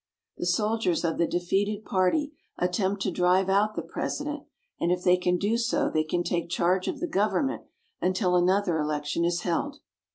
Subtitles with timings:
[0.37, 4.45] The soldiers of the defeated party at tempt to drive out the president,
[4.79, 7.65] and if they can do so they take charge of the government
[8.01, 9.77] until another election is held.